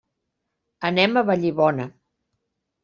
[0.91, 1.89] Anem a Vallibona.